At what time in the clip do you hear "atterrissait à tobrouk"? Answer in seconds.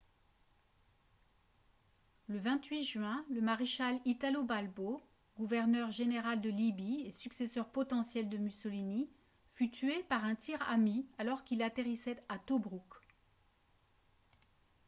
11.61-12.95